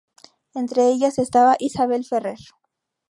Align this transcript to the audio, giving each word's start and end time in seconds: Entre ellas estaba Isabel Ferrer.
Entre 0.55 0.87
ellas 0.89 1.19
estaba 1.19 1.57
Isabel 1.59 2.03
Ferrer. 2.05 2.39